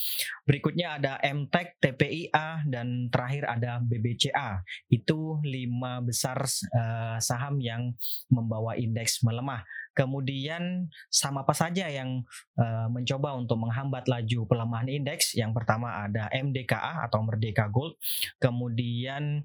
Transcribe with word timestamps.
berikutnya 0.49 0.97
ada 0.97 1.21
MTEK, 1.21 1.77
TPIA, 1.85 2.65
dan 2.65 3.13
terakhir 3.13 3.45
ada 3.45 3.85
BBCA. 3.85 4.65
Itu 4.89 5.45
lima 5.45 6.01
besar 6.01 6.41
uh, 6.49 7.21
saham 7.21 7.61
yang 7.61 7.93
membawa 8.33 8.73
indeks 8.81 9.21
melemah. 9.21 9.61
Kemudian 9.93 10.89
sama 11.13 11.45
apa 11.45 11.53
saja 11.53 11.89
yang 11.89 12.25
uh, 12.57 12.89
mencoba 12.89 13.37
untuk 13.37 13.61
menghambat 13.61 14.09
laju 14.09 14.49
pelemahan 14.49 14.89
indeks? 14.89 15.37
Yang 15.37 15.53
pertama 15.63 16.05
ada 16.09 16.33
MDKA 16.33 17.05
atau 17.05 17.21
Merdeka 17.25 17.69
Gold. 17.69 18.01
Kemudian 18.41 19.45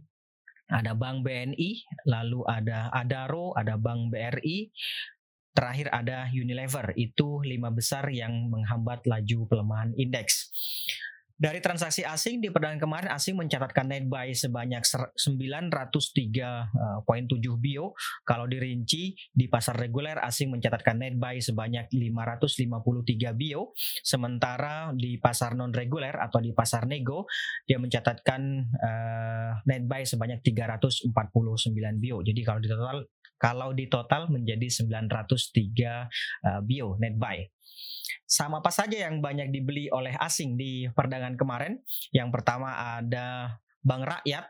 ada 0.67 0.91
Bank 0.95 1.23
BNI, 1.23 1.87
lalu 2.07 2.43
ada 2.43 2.91
Adaro, 2.91 3.55
ada 3.55 3.79
Bank 3.79 4.11
BRI, 4.11 4.71
terakhir 5.55 5.87
ada 5.89 6.27
Unilever. 6.29 6.91
Itu 6.99 7.39
lima 7.41 7.71
besar 7.71 8.07
yang 8.11 8.51
menghambat 8.51 9.07
laju 9.07 9.47
pelemahan 9.47 9.95
indeks. 9.95 10.51
Dari 11.37 11.61
transaksi 11.61 12.01
asing 12.01 12.41
di 12.41 12.49
perdagangan 12.49 12.81
kemarin 12.81 13.09
asing 13.13 13.37
mencatatkan 13.37 13.85
net 13.85 14.09
buy 14.09 14.33
sebanyak 14.33 14.81
903.7 14.81 15.69
eh, 16.17 17.57
bio. 17.61 17.93
Kalau 18.25 18.49
dirinci 18.49 19.13
di 19.29 19.45
pasar 19.45 19.77
reguler 19.77 20.17
asing 20.17 20.49
mencatatkan 20.49 20.97
net 20.97 21.13
buy 21.21 21.37
sebanyak 21.37 21.93
553 21.93 23.37
bio. 23.37 23.69
Sementara 24.01 24.89
di 24.97 25.21
pasar 25.21 25.53
non 25.53 25.69
reguler 25.69 26.17
atau 26.17 26.41
di 26.41 26.57
pasar 26.57 26.89
nego 26.89 27.29
dia 27.69 27.77
mencatatkan 27.77 28.41
uh, 28.73 29.61
net 29.69 29.85
buy 29.85 30.09
sebanyak 30.09 30.41
349 30.41 31.13
bio. 32.01 32.25
Jadi 32.25 32.41
kalau 32.41 32.57
di 32.57 32.69
total 32.73 33.05
kalau 33.37 33.69
di 33.77 33.85
total 33.85 34.25
menjadi 34.33 34.65
903 34.65 34.89
uh, 34.89 36.61
bio 36.65 36.97
net 36.97 37.13
buy. 37.13 37.45
Sama 38.27 38.59
apa 38.59 38.75
saja 38.75 39.07
yang 39.07 39.23
banyak 39.23 39.55
dibeli 39.55 39.87
oleh 39.87 40.11
asing 40.19 40.59
di 40.59 40.83
perdagangan 40.91 41.39
kemarin? 41.39 41.79
Yang 42.11 42.29
pertama 42.35 42.99
ada 42.99 43.55
Bank 43.79 44.03
Rakyat 44.03 44.45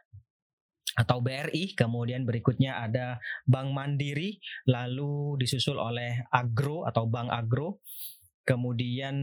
atau 0.97 1.21
BRI, 1.21 1.77
kemudian 1.77 2.25
berikutnya 2.25 2.81
ada 2.81 3.21
Bank 3.45 3.69
Mandiri, 3.69 4.41
lalu 4.65 5.37
disusul 5.37 5.77
oleh 5.77 6.25
Agro 6.33 6.89
atau 6.89 7.05
Bank 7.05 7.29
Agro, 7.29 7.85
kemudian 8.47 9.13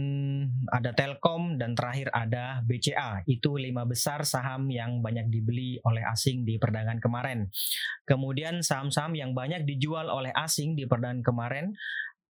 ada 0.71 0.94
Telkom 0.94 1.59
dan 1.59 1.75
terakhir 1.75 2.15
ada 2.15 2.62
BCA. 2.62 3.26
Itu 3.26 3.59
lima 3.59 3.82
besar 3.88 4.22
saham 4.22 4.71
yang 4.71 5.03
banyak 5.03 5.32
dibeli 5.34 5.82
oleh 5.82 6.06
asing 6.06 6.47
di 6.47 6.62
perdagangan 6.62 7.03
kemarin. 7.03 7.50
Kemudian 8.06 8.62
saham-saham 8.62 9.19
yang 9.19 9.34
banyak 9.34 9.66
dijual 9.66 10.12
oleh 10.12 10.31
asing 10.31 10.78
di 10.78 10.86
perdagangan 10.86 11.26
kemarin 11.26 11.75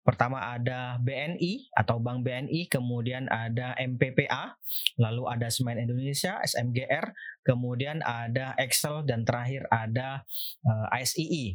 Pertama 0.05 0.53
ada 0.53 1.01
BNI 1.01 1.73
atau 1.73 1.97
Bank 1.97 2.29
BNI, 2.29 2.69
kemudian 2.69 3.25
ada 3.33 3.73
MPPA, 3.81 4.53
lalu 5.01 5.25
ada 5.33 5.49
Semen 5.49 5.81
Indonesia, 5.81 6.37
SMGR, 6.45 7.17
kemudian 7.41 8.05
ada 8.05 8.53
Excel 8.61 9.01
dan 9.09 9.25
terakhir 9.25 9.65
ada 9.73 10.21
uh, 10.69 10.87
eh, 10.93 11.01
ASII. 11.01 11.47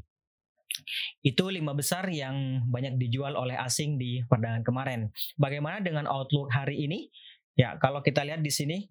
Itu 1.21 1.53
lima 1.53 1.77
besar 1.77 2.09
yang 2.09 2.65
banyak 2.65 2.97
dijual 2.97 3.38
oleh 3.38 3.53
asing 3.53 4.01
di 4.01 4.25
perdagangan 4.25 4.65
kemarin. 4.65 4.99
Bagaimana 5.38 5.77
dengan 5.85 6.09
outlook 6.09 6.49
hari 6.49 6.89
ini? 6.89 7.13
Ya, 7.53 7.77
kalau 7.77 8.01
kita 8.01 8.25
lihat 8.25 8.41
di 8.41 8.49
sini, 8.49 8.89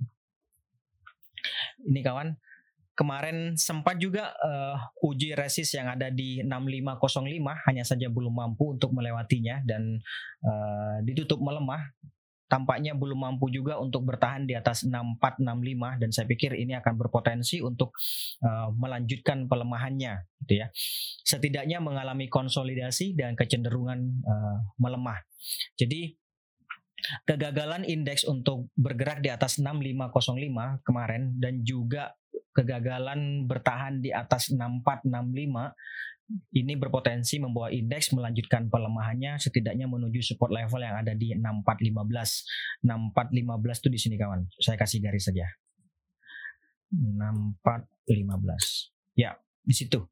ini 1.83 2.01
kawan, 2.05 2.37
kemarin 2.99 3.55
sempat 3.55 4.03
juga 4.03 4.35
uh, 4.43 4.75
uji 5.07 5.39
resist 5.39 5.79
yang 5.79 5.87
ada 5.87 6.11
di 6.11 6.43
6505 6.43 7.31
hanya 7.71 7.85
saja 7.87 8.11
belum 8.11 8.35
mampu 8.35 8.75
untuk 8.75 8.91
melewatinya 8.91 9.63
dan 9.63 10.03
uh, 10.43 10.99
ditutup 11.07 11.39
melemah 11.39 11.95
tampaknya 12.49 12.97
belum 12.97 13.29
mampu 13.29 13.53
juga 13.53 13.77
untuk 13.77 14.09
bertahan 14.09 14.49
di 14.49 14.57
atas 14.57 14.89
6465 14.89 16.01
dan 16.01 16.09
saya 16.11 16.27
pikir 16.27 16.57
ini 16.57 16.75
akan 16.81 16.97
berpotensi 16.97 17.61
untuk 17.61 17.93
uh, 18.43 18.73
melanjutkan 18.73 19.47
pelemahannya 19.47 20.25
gitu 20.43 20.65
ya. 20.65 20.73
Setidaknya 21.23 21.79
mengalami 21.85 22.27
konsolidasi 22.27 23.15
dan 23.15 23.37
kecenderungan 23.37 24.25
uh, 24.25 24.59
melemah. 24.81 25.21
Jadi 25.77 26.17
kegagalan 27.29 27.87
indeks 27.87 28.27
untuk 28.27 28.73
bergerak 28.75 29.23
di 29.23 29.31
atas 29.31 29.61
6505 29.63 30.83
kemarin 30.83 31.37
dan 31.39 31.63
juga 31.63 32.18
kegagalan 32.59 33.47
bertahan 33.47 34.03
di 34.03 34.11
atas 34.11 34.51
6465 34.51 35.79
ini 36.53 36.77
berpotensi 36.77 37.41
membawa 37.41 37.73
indeks 37.73 38.13
melanjutkan 38.13 38.69
pelemahannya 38.69 39.41
setidaknya 39.41 39.89
menuju 39.89 40.21
support 40.21 40.53
level 40.53 40.85
yang 40.85 41.01
ada 41.01 41.17
di 41.17 41.33
6415. 41.33 42.85
6415 42.85 43.81
itu 43.81 43.89
di 43.89 43.99
sini 43.99 44.17
kawan. 44.21 44.45
Saya 44.61 44.77
kasih 44.77 45.01
garis 45.01 45.25
saja. 45.25 45.49
6415. 46.93 48.93
Ya, 49.17 49.41
di 49.65 49.73
situ. 49.73 50.05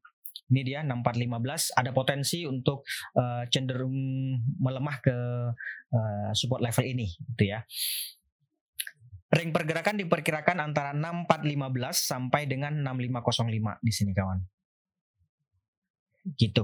Ini 0.47 0.63
dia 0.63 0.79
6415 0.87 1.75
ada 1.75 1.91
potensi 1.91 2.47
untuk 2.47 2.87
uh, 3.19 3.43
cenderung 3.51 3.91
melemah 4.57 4.97
ke 5.03 5.17
uh, 5.91 6.31
support 6.33 6.63
level 6.63 6.87
ini 6.87 7.11
gitu 7.35 7.51
ya. 7.51 7.67
Ring 9.27 9.51
pergerakan 9.51 9.99
diperkirakan 9.99 10.63
antara 10.63 10.95
6415 10.95 11.99
sampai 11.99 12.47
dengan 12.47 12.79
6505 12.79 13.83
di 13.83 13.91
sini 13.91 14.11
kawan. 14.15 14.39
Gitu. 16.39 16.63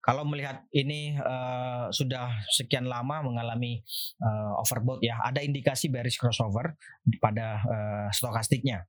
Kalau 0.00 0.24
melihat 0.24 0.64
ini 0.72 1.20
uh, 1.20 1.92
sudah 1.92 2.32
sekian 2.48 2.88
lama 2.88 3.20
mengalami 3.20 3.84
uh, 4.24 4.56
overbought 4.56 5.04
ya, 5.04 5.20
ada 5.20 5.44
indikasi 5.44 5.92
bearish 5.92 6.16
crossover 6.16 6.72
pada 7.20 7.60
uh, 7.60 8.08
stokastiknya. 8.08 8.88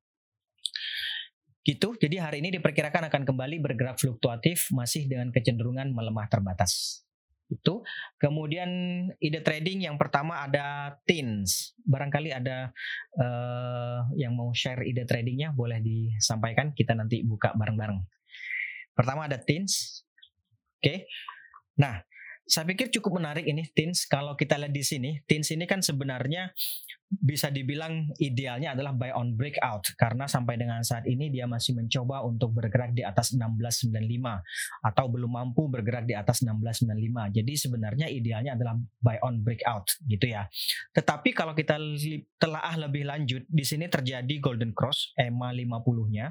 Gitu. 1.60 2.00
Jadi 2.00 2.16
hari 2.24 2.40
ini 2.40 2.56
diperkirakan 2.56 3.12
akan 3.12 3.28
kembali 3.28 3.60
bergerak 3.60 4.00
fluktuatif 4.00 4.72
masih 4.72 5.12
dengan 5.12 5.28
kecenderungan 5.36 5.92
melemah 5.92 6.32
terbatas 6.32 7.04
itu. 7.50 7.82
Kemudian 8.22 8.70
ide 9.18 9.42
trading 9.42 9.90
yang 9.90 9.98
pertama 9.98 10.46
ada 10.46 10.98
Teens. 11.04 11.74
Barangkali 11.84 12.30
ada 12.30 12.70
uh, 13.18 14.06
yang 14.16 14.38
mau 14.38 14.54
share 14.54 14.86
ide 14.86 15.04
tradingnya 15.10 15.52
boleh 15.52 15.82
disampaikan. 15.82 16.72
Kita 16.72 16.94
nanti 16.94 17.26
buka 17.26 17.52
bareng-bareng. 17.58 18.00
Pertama 18.94 19.26
ada 19.26 19.42
Teens. 19.42 20.06
Oke. 20.80 20.86
Okay. 20.86 20.98
Nah, 21.80 22.04
saya 22.50 22.66
pikir 22.66 22.90
cukup 22.90 23.22
menarik 23.22 23.46
ini 23.46 23.66
Teens. 23.74 24.10
Kalau 24.10 24.34
kita 24.34 24.58
lihat 24.58 24.74
di 24.74 24.82
sini, 24.82 25.22
Teens 25.26 25.54
ini 25.54 25.70
kan 25.70 25.86
sebenarnya 25.86 26.50
bisa 27.10 27.50
dibilang 27.50 28.14
idealnya 28.22 28.78
adalah 28.78 28.94
buy 28.94 29.10
on 29.18 29.34
breakout 29.34 29.82
karena 29.98 30.30
sampai 30.30 30.62
dengan 30.62 30.86
saat 30.86 31.10
ini 31.10 31.34
dia 31.34 31.50
masih 31.50 31.74
mencoba 31.74 32.22
untuk 32.22 32.54
bergerak 32.54 32.94
di 32.94 33.02
atas 33.02 33.34
1695 33.34 33.98
atau 34.86 35.06
belum 35.10 35.32
mampu 35.34 35.66
bergerak 35.66 36.06
di 36.06 36.14
atas 36.14 36.46
1695. 36.46 37.34
Jadi 37.42 37.54
sebenarnya 37.58 38.08
idealnya 38.14 38.54
adalah 38.54 38.78
buy 39.02 39.18
on 39.26 39.42
breakout 39.42 39.90
gitu 40.06 40.30
ya. 40.30 40.46
Tetapi 40.94 41.34
kalau 41.34 41.58
kita 41.58 41.82
telah 42.38 42.78
lebih 42.78 43.10
lanjut 43.10 43.42
di 43.50 43.66
sini 43.66 43.90
terjadi 43.90 44.38
golden 44.38 44.78
cross 44.78 45.10
EMA 45.18 45.50
50-nya 45.58 46.30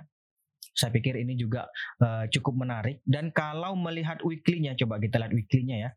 saya 0.79 0.95
pikir 0.95 1.19
ini 1.19 1.35
juga 1.35 1.67
uh, 1.99 2.31
cukup 2.31 2.55
menarik 2.55 3.03
dan 3.03 3.35
kalau 3.35 3.75
melihat 3.75 4.23
weekly-nya 4.23 4.79
coba 4.79 5.03
kita 5.03 5.19
lihat 5.19 5.35
weekly-nya 5.35 5.77
ya 5.83 5.91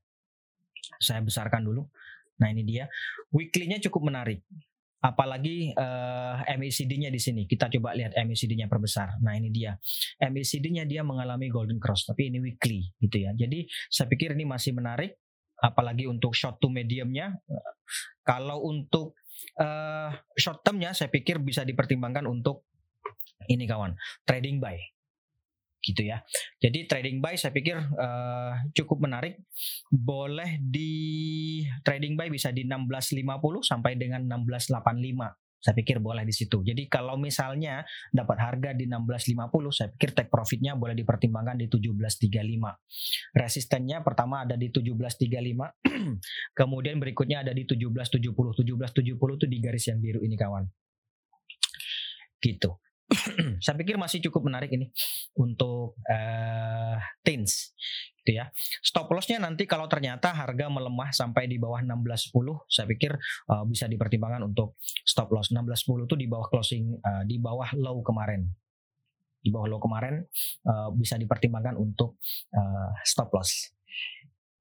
Saya 0.98 1.22
besarkan 1.22 1.62
dulu. 1.62 1.86
Nah 2.42 2.50
ini 2.50 2.66
dia. 2.66 2.90
Weekly-nya 3.30 3.78
cukup 3.86 4.10
menarik. 4.10 4.42
Apalagi 5.02 5.74
uh, 5.74 6.46
MACD-nya 6.46 7.10
di 7.10 7.18
sini. 7.18 7.50
Kita 7.50 7.68
coba 7.74 7.98
lihat 7.98 8.14
MACD-nya 8.14 8.70
perbesar. 8.70 9.18
Nah 9.26 9.34
ini 9.34 9.50
dia. 9.50 9.74
MACD-nya 10.22 10.86
dia 10.86 11.02
mengalami 11.02 11.50
golden 11.50 11.82
cross. 11.82 12.06
Tapi 12.06 12.30
ini 12.30 12.38
weekly 12.38 12.86
gitu 13.02 13.26
ya. 13.26 13.34
Jadi 13.34 13.66
saya 13.90 14.06
pikir 14.06 14.38
ini 14.38 14.46
masih 14.46 14.78
menarik. 14.78 15.18
Apalagi 15.62 16.06
untuk 16.10 16.34
short 16.34 16.62
to 16.62 16.70
medium-nya. 16.70 17.38
Kalau 18.22 18.66
untuk 18.66 19.18
uh, 19.58 20.14
short 20.38 20.62
term-nya 20.62 20.94
saya 20.94 21.10
pikir 21.10 21.42
bisa 21.42 21.66
dipertimbangkan 21.66 22.30
untuk 22.30 22.66
ini 23.50 23.66
kawan. 23.66 23.98
Trading 24.26 24.62
buy 24.62 24.78
gitu 25.82 26.06
ya. 26.06 26.22
Jadi 26.62 26.86
trading 26.86 27.20
buy 27.20 27.36
saya 27.36 27.52
pikir 27.52 27.78
uh, 27.78 28.54
cukup 28.78 29.04
menarik. 29.04 29.42
Boleh 29.90 30.62
di 30.62 30.94
trading 31.82 32.14
buy 32.14 32.30
bisa 32.30 32.54
di 32.54 32.64
1650 32.70 33.28
sampai 33.66 33.98
dengan 33.98 34.24
1685 34.30 35.42
saya 35.62 35.78
pikir 35.78 36.02
boleh 36.02 36.26
di 36.26 36.34
situ. 36.34 36.66
Jadi 36.66 36.90
kalau 36.90 37.22
misalnya 37.22 37.86
dapat 38.10 38.42
harga 38.42 38.74
di 38.74 38.90
1650, 38.90 39.70
saya 39.70 39.94
pikir 39.94 40.10
take 40.18 40.34
profitnya 40.34 40.74
boleh 40.74 40.98
dipertimbangkan 40.98 41.62
di 41.62 41.70
1735. 41.70 43.38
Resistennya 43.38 44.02
pertama 44.02 44.42
ada 44.42 44.58
di 44.58 44.74
1735, 44.74 45.30
kemudian 46.60 46.98
berikutnya 46.98 47.46
ada 47.46 47.54
di 47.54 47.70
1770. 47.70 48.34
1770 48.66 49.38
itu 49.38 49.46
di 49.46 49.58
garis 49.62 49.86
yang 49.86 50.02
biru 50.02 50.26
ini 50.26 50.34
kawan. 50.34 50.66
Gitu. 52.42 52.74
saya 53.64 53.76
pikir 53.76 54.00
masih 54.00 54.24
cukup 54.24 54.48
menarik 54.48 54.72
ini 54.72 54.88
untuk 55.36 56.00
uh, 56.08 56.96
teens 57.22 57.76
gitu 58.22 58.38
ya. 58.38 58.54
Stop 58.86 59.10
lossnya 59.12 59.42
nanti 59.42 59.66
kalau 59.66 59.90
ternyata 59.90 60.30
harga 60.32 60.70
melemah 60.70 61.10
sampai 61.12 61.50
di 61.50 61.58
bawah 61.58 61.82
16.10 61.82 62.32
saya 62.70 62.86
pikir 62.86 63.18
uh, 63.50 63.66
bisa 63.66 63.90
dipertimbangkan 63.90 64.46
untuk 64.46 64.78
stop 65.04 65.34
loss 65.34 65.50
16.10 65.50 66.06
itu 66.06 66.16
di 66.16 66.28
bawah 66.30 66.48
closing 66.48 66.96
uh, 67.02 67.24
di 67.26 67.42
bawah 67.42 67.74
low 67.76 68.00
kemarin. 68.06 68.46
Di 69.42 69.50
bawah 69.50 69.68
low 69.74 69.82
kemarin 69.82 70.22
uh, 70.70 70.94
bisa 70.94 71.18
dipertimbangkan 71.18 71.74
untuk 71.76 72.22
uh, 72.54 72.94
stop 73.02 73.34
loss. 73.34 73.74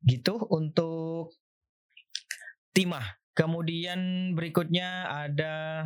Gitu 0.00 0.41
untuk 0.49 1.37
timah. 2.73 3.20
Kemudian 3.37 4.32
berikutnya 4.32 5.06
ada 5.06 5.85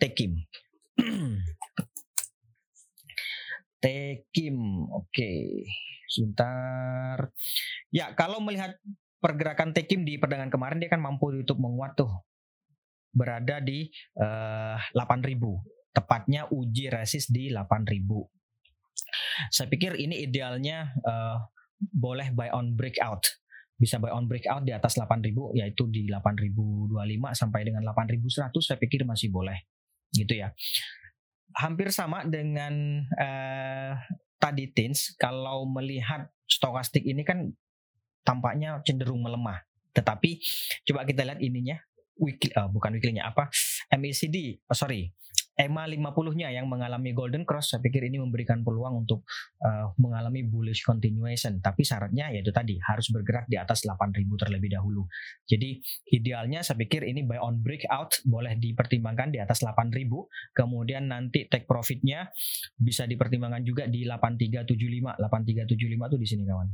Tekim. 0.00 0.42
Tekim, 3.82 4.86
oke, 4.86 5.10
okay. 5.10 5.66
sebentar. 6.06 7.34
Ya, 7.90 8.14
kalau 8.14 8.38
melihat 8.38 8.78
pergerakan 9.18 9.74
Tekim 9.74 10.06
di 10.06 10.22
perdagangan 10.22 10.54
kemarin 10.54 10.78
dia 10.78 10.86
kan 10.86 11.02
mampu 11.02 11.34
untuk 11.34 11.58
menguat 11.58 11.98
tuh, 11.98 12.12
berada 13.10 13.58
di 13.58 13.90
uh, 14.22 14.78
eh, 14.78 14.94
8.000, 14.94 15.34
tepatnya 15.90 16.46
uji 16.54 16.94
resist 16.94 17.34
di 17.34 17.50
8.000. 17.50 18.06
Saya 19.50 19.66
pikir 19.66 19.98
ini 19.98 20.22
idealnya 20.30 20.94
uh, 21.02 21.42
boleh 21.90 22.30
buy 22.30 22.54
on 22.54 22.78
breakout 22.78 23.42
bisa 23.82 23.98
buy 23.98 24.14
on 24.14 24.30
breakout 24.30 24.62
di 24.62 24.70
atas 24.70 24.94
8000 24.94 25.58
yaitu 25.58 25.90
di 25.90 26.06
8025 26.06 26.94
sampai 27.34 27.60
dengan 27.66 27.82
8100 27.90 28.54
saya 28.62 28.78
pikir 28.78 29.02
masih 29.02 29.34
boleh 29.34 29.58
gitu 30.14 30.38
ya 30.38 30.54
hampir 31.56 31.92
sama 31.92 32.24
dengan 32.26 33.04
uh, 33.16 33.92
tadi 34.40 34.70
tins 34.72 35.14
kalau 35.16 35.68
melihat 35.68 36.28
stokastik 36.48 37.06
ini 37.06 37.22
kan 37.22 37.52
tampaknya 38.26 38.82
cenderung 38.82 39.22
melemah. 39.22 39.62
Tetapi 39.92 40.40
coba 40.88 41.04
kita 41.04 41.22
lihat 41.22 41.40
ininya 41.40 41.76
weekly 42.16 42.50
uh, 42.56 42.68
bukan 42.68 42.96
weekly-nya 42.96 43.28
apa? 43.28 43.48
MACD 43.92 44.62
sorry 44.72 45.12
EMA 45.52 45.84
50-nya 45.84 46.48
yang 46.48 46.64
mengalami 46.64 47.12
golden 47.12 47.44
cross 47.44 47.76
saya 47.76 47.84
pikir 47.84 48.08
ini 48.08 48.16
memberikan 48.16 48.64
peluang 48.64 49.04
untuk 49.04 49.28
uh, 49.60 49.92
mengalami 50.00 50.48
bullish 50.48 50.80
continuation. 50.80 51.60
Tapi 51.60 51.84
syaratnya 51.84 52.32
yaitu 52.32 52.48
tadi 52.56 52.80
harus 52.80 53.12
bergerak 53.12 53.44
di 53.52 53.60
atas 53.60 53.84
8000 53.84 54.24
terlebih 54.40 54.72
dahulu. 54.72 55.04
Jadi 55.44 55.76
idealnya 56.08 56.64
saya 56.64 56.80
pikir 56.80 57.04
ini 57.04 57.28
buy 57.28 57.36
on 57.36 57.60
breakout 57.60 58.24
boleh 58.24 58.56
dipertimbangkan 58.56 59.28
di 59.28 59.38
atas 59.44 59.60
8000 59.60 60.08
kemudian 60.56 61.12
nanti 61.12 61.44
take 61.52 61.68
profitnya 61.68 62.32
bisa 62.80 63.04
dipertimbangkan 63.04 63.60
juga 63.60 63.84
di 63.84 64.08
8375 64.08 65.20
8375 65.20 66.08
itu 66.08 66.16
di 66.16 66.28
sini 66.28 66.42
kawan. 66.48 66.68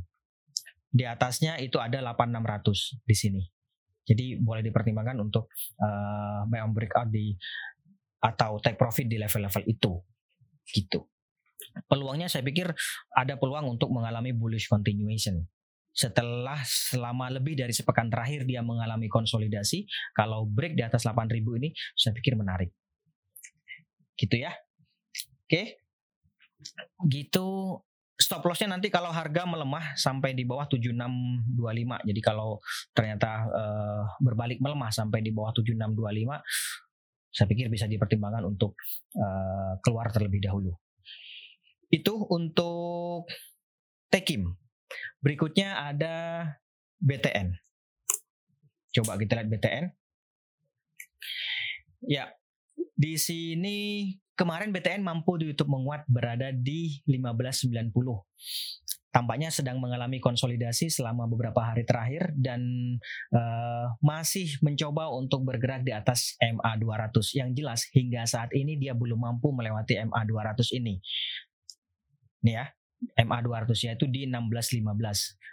Di 0.89 1.03
atasnya 1.05 1.59
itu 1.59 1.77
ada 1.77 1.99
8600 2.01 3.03
di 3.03 3.15
sini. 3.15 3.43
Jadi 4.09 4.41
boleh 4.41 4.65
dipertimbangkan 4.65 5.21
untuk 5.21 5.53
uh, 5.77 6.41
buy 6.49 6.65
on 6.65 6.73
breakout 6.73 7.13
di 7.13 7.37
atau 8.19 8.59
take 8.59 8.75
profit 8.75 9.07
di 9.07 9.15
level-level 9.15 9.63
itu. 9.67 9.93
Gitu. 10.69 10.99
Peluangnya 11.87 12.27
saya 12.27 12.43
pikir 12.43 12.71
ada 13.15 13.35
peluang 13.39 13.79
untuk 13.79 13.91
mengalami 13.91 14.35
bullish 14.35 14.67
continuation. 14.67 15.43
Setelah 15.89 16.61
selama 16.63 17.27
lebih 17.33 17.59
dari 17.59 17.73
sepekan 17.75 18.07
terakhir 18.07 18.45
dia 18.45 18.63
mengalami 18.63 19.09
konsolidasi 19.11 19.89
kalau 20.15 20.45
break 20.47 20.77
di 20.77 20.83
atas 20.85 21.03
8000 21.03 21.59
ini 21.59 21.69
saya 21.97 22.15
pikir 22.15 22.39
menarik. 22.39 22.71
Gitu 24.15 24.35
ya. 24.39 24.53
Oke. 25.47 25.83
Gitu. 27.07 27.47
Stop 28.19 28.43
lossnya 28.51 28.75
nanti 28.75 28.91
kalau 28.91 29.15
harga 29.15 29.47
melemah 29.47 29.95
sampai 29.95 30.35
di 30.35 30.43
bawah 30.43 30.67
7625 30.67 31.55
jadi 32.03 32.19
kalau 32.19 32.59
ternyata 32.91 33.47
uh, 33.47 34.03
berbalik 34.19 34.59
melemah 34.59 34.91
sampai 34.91 35.23
di 35.23 35.31
bawah 35.31 35.55
7625 35.55 36.88
saya 37.29 37.45
pikir 37.45 37.69
bisa 37.69 37.85
dipertimbangkan 37.85 38.45
untuk 38.45 38.73
uh, 39.17 39.77
keluar 39.85 40.09
terlebih 40.09 40.41
dahulu. 40.41 40.73
Itu 41.89 42.25
untuk 42.29 43.29
Tekim. 44.09 44.57
Berikutnya 45.21 45.85
ada 45.85 46.45
BTN. 46.97 47.53
Coba 48.89 49.21
kita 49.21 49.37
lihat 49.37 49.49
BTN. 49.53 49.85
Ya, 52.09 52.33
di 52.97 53.19
sini 53.19 53.77
kemarin 54.33 54.73
BTN 54.73 55.03
mampu 55.03 55.37
di 55.37 55.51
YouTube 55.51 55.69
menguat 55.69 56.07
berada 56.09 56.49
di 56.49 57.03
1590 57.05 57.85
tampaknya 59.09 59.49
sedang 59.49 59.81
mengalami 59.81 60.21
konsolidasi 60.21 60.93
selama 60.93 61.25
beberapa 61.25 61.65
hari 61.65 61.81
terakhir 61.81 62.29
dan 62.37 62.61
uh, 63.33 63.89
masih 64.05 64.53
mencoba 64.61 65.09
untuk 65.09 65.45
bergerak 65.45 65.81
di 65.81 65.93
atas 65.93 66.37
MA 66.37 66.77
200. 66.77 67.13
Yang 67.33 67.49
jelas 67.57 67.79
hingga 67.89 68.21
saat 68.29 68.53
ini 68.53 68.77
dia 68.77 68.93
belum 68.93 69.17
mampu 69.17 69.49
melewati 69.49 69.97
MA 70.05 70.21
200 70.29 70.77
ini. 70.77 71.01
Nih 72.45 72.55
ya, 72.55 72.65
MA 73.25 73.39
200 73.41 73.73
yaitu 73.89 74.05
di 74.05 74.29
1615. 74.29 74.85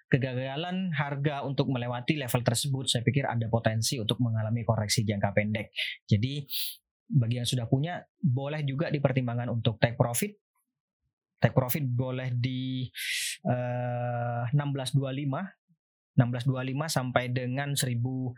Kegagalan 0.06 0.94
harga 0.94 1.42
untuk 1.42 1.72
melewati 1.72 2.14
level 2.20 2.42
tersebut 2.46 2.86
saya 2.86 3.02
pikir 3.02 3.26
ada 3.26 3.48
potensi 3.50 3.98
untuk 3.98 4.22
mengalami 4.22 4.62
koreksi 4.62 5.02
jangka 5.02 5.34
pendek. 5.34 5.72
Jadi 6.06 6.46
bagi 7.06 7.38
yang 7.38 7.48
sudah 7.48 7.70
punya 7.70 8.02
boleh 8.18 8.66
juga 8.66 8.90
dipertimbangkan 8.90 9.50
untuk 9.50 9.78
take 9.78 9.94
profit 9.94 10.34
take 11.40 11.54
profit 11.54 11.84
boleh 11.84 12.32
di 12.32 12.88
uh, 13.46 14.48
1625 14.52 15.66
1625 16.16 16.88
sampai 16.88 17.28
dengan 17.28 17.76
1600 17.76 18.32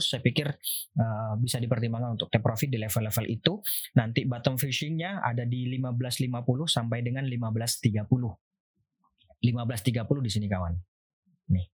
saya 0.00 0.24
pikir 0.24 0.48
uh, 0.96 1.36
bisa 1.36 1.60
dipertimbangkan 1.60 2.16
untuk 2.16 2.32
take 2.32 2.40
profit 2.40 2.72
di 2.72 2.80
level-level 2.80 3.28
itu. 3.28 3.60
Nanti 4.00 4.24
bottom 4.24 4.56
fishingnya 4.56 5.20
ada 5.20 5.44
di 5.44 5.68
1550 5.68 6.32
sampai 6.64 7.04
dengan 7.04 7.28
1530. 7.28 8.08
1530 8.08 10.24
di 10.24 10.30
sini 10.32 10.48
kawan. 10.48 10.72
Nih. 11.52 11.68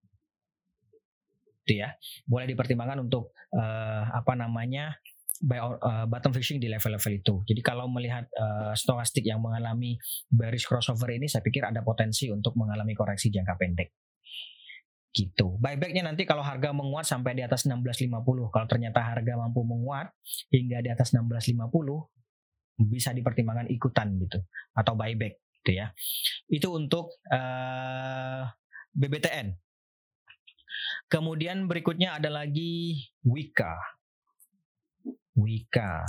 Itu 1.62 1.78
ya. 1.78 1.94
Boleh 2.26 2.50
dipertimbangkan 2.50 3.06
untuk 3.06 3.30
uh, 3.54 4.10
apa 4.10 4.34
namanya? 4.34 4.98
By 5.40 5.56
uh, 5.56 6.04
bottom 6.04 6.36
fishing 6.36 6.60
di 6.60 6.68
level-level 6.68 7.12
itu. 7.16 7.34
Jadi 7.48 7.60
kalau 7.64 7.88
melihat 7.88 8.28
uh, 8.36 8.76
stokastik 8.76 9.24
yang 9.24 9.40
mengalami 9.40 9.96
bearish 10.28 10.68
crossover 10.68 11.08
ini, 11.16 11.26
saya 11.32 11.40
pikir 11.40 11.64
ada 11.64 11.80
potensi 11.80 12.28
untuk 12.28 12.52
mengalami 12.60 12.92
koreksi 12.92 13.32
jangka 13.32 13.56
pendek. 13.56 13.88
Gitu. 15.10 15.58
Buybacknya 15.58 16.06
nanti 16.06 16.28
kalau 16.28 16.44
harga 16.44 16.70
menguat 16.70 17.08
sampai 17.08 17.34
di 17.34 17.42
atas 17.42 17.64
1650, 17.66 18.52
kalau 18.52 18.66
ternyata 18.68 19.00
harga 19.00 19.32
mampu 19.40 19.64
menguat 19.64 20.12
hingga 20.52 20.84
di 20.84 20.92
atas 20.92 21.16
1650, 21.16 21.56
bisa 22.86 23.10
dipertimbangkan 23.16 23.68
ikutan 23.72 24.16
gitu 24.20 24.40
atau 24.76 24.92
buyback 24.94 25.40
gitu 25.60 25.80
ya. 25.80 25.92
Itu 26.46 26.76
untuk 26.76 27.16
uh, 27.32 28.44
BBTN. 28.92 29.56
Kemudian 31.10 31.66
berikutnya 31.66 32.16
ada 32.20 32.30
lagi 32.30 33.02
Wika. 33.26 33.99
Wika. 35.40 36.04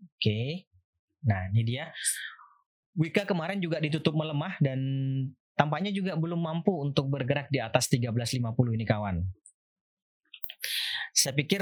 Oke. 0.00 0.66
Nah, 1.28 1.52
ini 1.52 1.62
dia. 1.62 1.92
Wika 2.96 3.28
kemarin 3.28 3.60
juga 3.60 3.78
ditutup 3.78 4.16
melemah 4.16 4.56
dan 4.58 4.80
tampaknya 5.54 5.92
juga 5.92 6.16
belum 6.16 6.40
mampu 6.40 6.72
untuk 6.80 7.12
bergerak 7.12 7.52
di 7.52 7.60
atas 7.60 7.86
1350 7.92 8.76
ini 8.76 8.84
kawan. 8.88 9.16
saya 11.10 11.34
pikir 11.36 11.60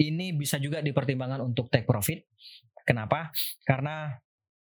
ini 0.00 0.32
bisa 0.32 0.56
juga 0.56 0.80
dipertimbangkan 0.80 1.42
untuk 1.44 1.68
take 1.68 1.84
profit. 1.84 2.24
Kenapa? 2.86 3.32
Karena 3.66 4.14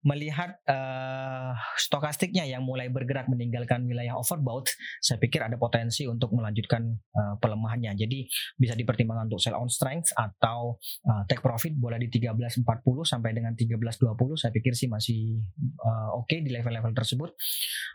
melihat 0.00 0.56
uh, 0.64 1.52
stokastiknya 1.76 2.48
yang 2.48 2.64
mulai 2.64 2.88
bergerak 2.88 3.28
meninggalkan 3.28 3.84
wilayah 3.84 4.16
overbought, 4.16 4.72
saya 5.04 5.20
pikir 5.20 5.44
ada 5.44 5.60
potensi 5.60 6.08
untuk 6.08 6.32
melanjutkan 6.32 6.88
uh, 7.12 7.36
pelemahannya. 7.36 7.92
Jadi 7.92 8.24
bisa 8.56 8.72
dipertimbangkan 8.72 9.28
untuk 9.28 9.44
sell 9.44 9.60
on 9.60 9.68
strength 9.68 10.16
atau 10.16 10.80
uh, 11.04 11.22
take 11.28 11.44
profit 11.44 11.76
boleh 11.76 12.00
di 12.00 12.08
13.40 12.08 12.64
sampai 13.04 13.30
dengan 13.36 13.52
13.20. 13.52 14.40
Saya 14.40 14.50
pikir 14.56 14.72
sih 14.72 14.88
masih 14.88 15.44
uh, 15.84 16.16
oke 16.16 16.32
okay 16.32 16.40
di 16.40 16.48
level-level 16.48 16.96
tersebut. 16.96 17.36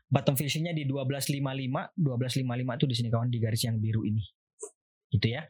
Bottom 0.05 0.37
fishingnya 0.37 0.77
di 0.77 0.85
12.55, 0.85 1.41
12.55 1.41 2.77
itu 2.77 2.85
di 2.85 2.95
sini 2.95 3.09
kawan 3.09 3.29
di 3.33 3.39
garis 3.41 3.61
yang 3.65 3.81
biru 3.81 4.05
ini. 4.05 4.21
Gitu 5.09 5.33
ya. 5.33 5.41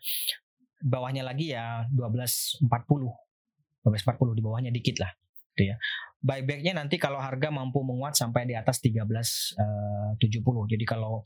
Bawahnya 0.79 1.27
lagi 1.27 1.51
ya 1.51 1.83
12.40. 1.91 2.71
12.40 3.83 4.39
di 4.39 4.41
bawahnya 4.41 4.71
dikit 4.71 5.03
lah 5.03 5.11
gitu 5.55 5.71
ya. 5.71 5.75
Buybacknya 6.25 6.73
nanti 6.73 6.97
kalau 6.97 7.21
harga 7.21 7.53
mampu 7.53 7.85
menguat 7.85 8.17
sampai 8.17 8.49
di 8.49 8.57
atas 8.57 8.81
1370. 8.81 9.61
Uh, 10.41 10.65
Jadi 10.65 10.81
kalau 10.81 11.21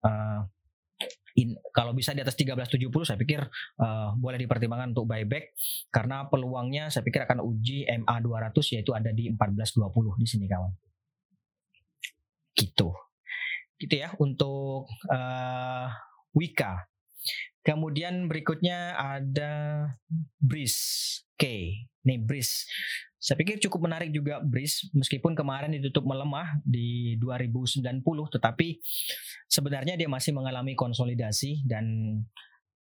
uh, 0.00 0.40
in, 1.36 1.60
kalau 1.76 1.92
bisa 1.92 2.16
di 2.16 2.24
atas 2.24 2.34
1370 2.40 2.88
saya 3.04 3.18
pikir 3.20 3.44
uh, 3.80 4.16
boleh 4.16 4.40
dipertimbangkan 4.40 4.96
untuk 4.96 5.04
buyback 5.04 5.52
karena 5.92 6.24
peluangnya 6.32 6.88
saya 6.88 7.04
pikir 7.04 7.28
akan 7.28 7.44
uji 7.44 7.84
MA 8.00 8.16
200 8.16 8.74
yaitu 8.76 8.96
ada 8.96 9.12
di 9.12 9.28
1420 9.28 10.16
di 10.16 10.26
sini 10.26 10.46
kawan. 10.48 10.72
Gitu. 12.56 12.88
Gitu 13.76 13.94
ya 13.96 14.08
untuk 14.16 14.88
uh, 15.12 15.86
Wika. 16.32 16.88
Kemudian 17.60 18.24
berikutnya 18.24 18.96
ada 18.96 19.84
Breeze 20.40 20.80
K. 21.36 21.76
Nih 22.08 22.16
Breeze 22.16 22.64
saya 23.20 23.36
pikir 23.36 23.60
cukup 23.60 23.84
menarik 23.84 24.08
juga 24.16 24.40
Bris 24.40 24.88
meskipun 24.96 25.36
kemarin 25.36 25.76
ditutup 25.76 26.08
melemah 26.08 26.56
di 26.64 27.20
2090 27.20 28.00
tetapi 28.32 28.80
sebenarnya 29.44 30.00
dia 30.00 30.08
masih 30.08 30.32
mengalami 30.32 30.72
konsolidasi 30.72 31.68
dan 31.68 32.16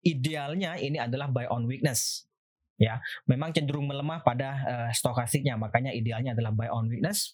idealnya 0.02 0.74
ini 0.82 0.98
adalah 0.98 1.30
buy 1.30 1.46
on 1.46 1.70
weakness. 1.70 2.26
Ya 2.74 2.98
memang 3.30 3.54
cenderung 3.54 3.86
melemah 3.86 4.26
pada 4.26 4.58
uh, 4.66 4.90
stokastiknya 4.90 5.54
makanya 5.54 5.94
idealnya 5.94 6.34
adalah 6.34 6.50
buy 6.50 6.66
on 6.66 6.90
weakness. 6.90 7.30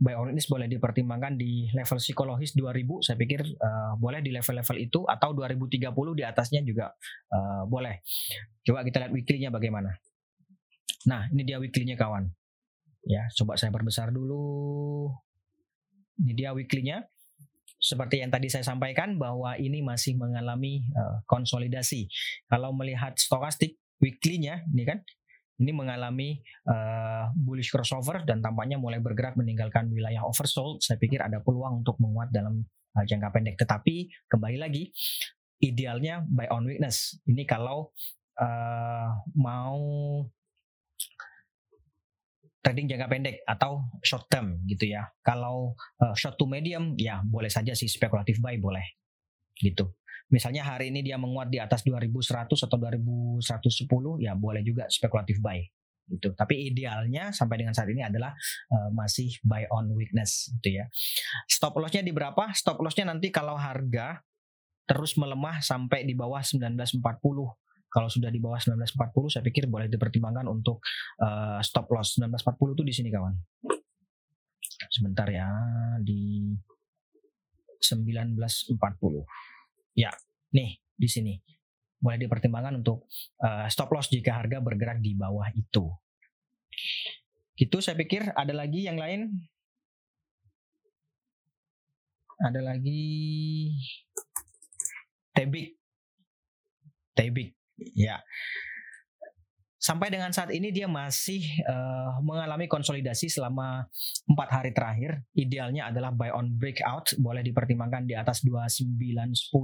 Buy 0.00 0.16
on 0.16 0.32
weakness 0.32 0.48
boleh 0.48 0.64
dipertimbangkan 0.72 1.36
di 1.36 1.68
level 1.76 2.00
psikologis 2.00 2.56
2000 2.56 3.04
saya 3.04 3.20
pikir 3.20 3.44
uh, 3.44 4.00
boleh 4.00 4.24
di 4.24 4.32
level-level 4.32 4.76
itu 4.80 5.04
atau 5.04 5.36
2030 5.36 5.92
di 6.16 6.24
atasnya 6.24 6.64
juga 6.64 6.96
uh, 7.28 7.68
boleh. 7.68 8.00
Coba 8.64 8.80
kita 8.88 9.04
lihat 9.04 9.12
weekly-nya 9.12 9.52
bagaimana. 9.52 9.92
Nah, 11.04 11.28
ini 11.30 11.44
dia 11.44 11.60
weekly-nya 11.60 11.94
kawan. 11.94 12.37
Ya, 13.08 13.24
coba 13.32 13.56
saya 13.56 13.72
perbesar 13.72 14.12
dulu. 14.12 15.08
Ini 16.20 16.32
dia 16.36 16.52
weekly-nya. 16.52 17.08
Seperti 17.80 18.20
yang 18.20 18.28
tadi 18.28 18.52
saya 18.52 18.66
sampaikan 18.66 19.16
bahwa 19.16 19.56
ini 19.56 19.80
masih 19.80 20.20
mengalami 20.20 20.84
uh, 20.92 21.24
konsolidasi. 21.24 22.04
Kalau 22.52 22.76
melihat 22.76 23.16
stokastik 23.16 23.80
weekly-nya, 23.96 24.60
ini 24.68 24.84
kan 24.84 25.00
ini 25.58 25.72
mengalami 25.72 26.38
uh, 26.68 27.32
bullish 27.32 27.72
crossover 27.72 28.28
dan 28.28 28.44
tampaknya 28.44 28.76
mulai 28.76 29.00
bergerak 29.00 29.40
meninggalkan 29.40 29.88
wilayah 29.88 30.28
oversold. 30.28 30.84
Saya 30.84 31.00
pikir 31.00 31.24
ada 31.24 31.40
peluang 31.40 31.80
untuk 31.80 31.96
menguat 32.02 32.28
dalam 32.28 32.60
uh, 32.92 33.04
jangka 33.08 33.32
pendek. 33.32 33.56
Tetapi 33.56 34.28
kembali 34.28 34.60
lagi, 34.60 34.92
idealnya 35.64 36.28
buy 36.28 36.50
on 36.52 36.68
weakness. 36.68 37.16
Ini 37.24 37.48
kalau 37.48 37.88
uh, 38.36 39.08
mau 39.32 39.80
trading 42.58 42.90
jangka 42.90 43.08
pendek 43.08 43.36
atau 43.46 43.86
short 44.02 44.26
term 44.26 44.60
gitu 44.66 44.90
ya. 44.90 45.06
Kalau 45.22 45.78
uh, 46.02 46.14
short 46.18 46.36
to 46.36 46.44
medium 46.44 46.98
ya 46.98 47.22
boleh 47.22 47.48
saja 47.48 47.72
sih 47.72 47.86
spekulatif 47.86 48.42
buy 48.42 48.58
boleh 48.58 48.84
gitu. 49.58 49.94
Misalnya 50.28 50.60
hari 50.60 50.92
ini 50.92 51.00
dia 51.00 51.16
menguat 51.16 51.48
di 51.48 51.56
atas 51.56 51.86
2100 51.88 52.52
atau 52.52 52.76
2110 52.76 53.40
ya 54.20 54.36
boleh 54.36 54.60
juga 54.60 54.84
spekulatif 54.92 55.40
buy 55.40 55.64
gitu. 56.08 56.32
Tapi 56.36 56.72
idealnya 56.72 57.32
sampai 57.32 57.60
dengan 57.60 57.72
saat 57.76 57.88
ini 57.88 58.04
adalah 58.04 58.32
uh, 58.72 58.90
masih 58.92 59.32
buy 59.44 59.64
on 59.72 59.88
weakness 59.96 60.52
gitu 60.60 60.82
ya. 60.82 60.84
Stop 61.48 61.76
lossnya 61.80 62.04
di 62.04 62.12
berapa? 62.12 62.52
Stop 62.52 62.80
lossnya 62.84 63.08
nanti 63.08 63.32
kalau 63.32 63.56
harga 63.56 64.20
terus 64.88 65.20
melemah 65.20 65.60
sampai 65.60 66.08
di 66.08 66.16
bawah 66.16 66.40
1940 66.40 67.04
kalau 67.88 68.08
sudah 68.12 68.28
di 68.28 68.36
bawah 68.36 68.60
1940 68.60 69.32
saya 69.32 69.42
pikir 69.44 69.64
boleh 69.64 69.88
dipertimbangkan 69.88 70.44
untuk 70.44 70.84
uh, 71.24 71.56
stop 71.64 71.88
loss. 71.88 72.20
1940 72.20 72.76
itu 72.76 72.84
di 72.84 72.94
sini 72.94 73.08
kawan. 73.08 73.34
Sebentar 74.92 75.24
ya 75.32 75.48
di 76.04 76.52
1940 77.80 78.36
ya 79.96 80.12
nih 80.52 80.70
di 80.92 81.08
sini. 81.08 81.34
Boleh 81.98 82.20
dipertimbangkan 82.20 82.78
untuk 82.78 83.10
uh, 83.42 83.66
stop 83.66 83.90
loss 83.90 84.12
jika 84.12 84.36
harga 84.36 84.60
bergerak 84.60 85.00
di 85.00 85.16
bawah 85.16 85.48
itu. 85.56 85.88
Itu 87.58 87.82
saya 87.82 87.98
pikir. 87.98 88.36
Ada 88.36 88.54
lagi 88.54 88.86
yang 88.86 89.00
lain? 89.00 89.34
Ada 92.38 92.62
lagi? 92.62 93.74
Tebik. 95.34 95.74
Tebik 97.18 97.57
Ya. 97.94 98.22
Sampai 99.78 100.10
dengan 100.10 100.34
saat 100.34 100.50
ini 100.50 100.74
dia 100.74 100.90
masih 100.90 101.46
uh, 101.62 102.18
mengalami 102.18 102.66
konsolidasi 102.66 103.30
selama 103.30 103.86
empat 104.26 104.48
hari 104.50 104.70
terakhir. 104.74 105.22
Idealnya 105.38 105.94
adalah 105.94 106.10
buy 106.10 106.34
on 106.34 106.50
breakout, 106.58 107.14
boleh 107.14 107.46
dipertimbangkan 107.46 108.02
di 108.02 108.18
atas 108.18 108.42
2910 108.42 109.54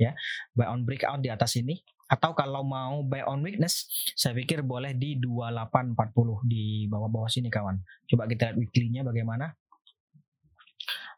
ya. 0.00 0.16
Buy 0.56 0.66
on 0.72 0.88
breakout 0.88 1.20
di 1.20 1.28
atas 1.28 1.60
ini 1.60 1.76
atau 2.12 2.36
kalau 2.36 2.60
mau 2.60 3.00
buy 3.00 3.24
on 3.24 3.40
weakness, 3.40 3.88
saya 4.12 4.36
pikir 4.36 4.60
boleh 4.60 4.92
di 4.92 5.16
2840 5.16 6.44
di 6.44 6.84
bawah-bawah 6.84 7.28
sini 7.32 7.48
kawan. 7.48 7.80
Coba 8.04 8.28
kita 8.28 8.52
lihat 8.52 8.56
weekly-nya 8.60 9.00
bagaimana. 9.00 9.52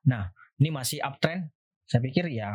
Nah, 0.06 0.30
ini 0.62 0.70
masih 0.70 1.02
uptrend. 1.02 1.50
Saya 1.86 1.98
pikir 1.98 2.30
ya 2.30 2.54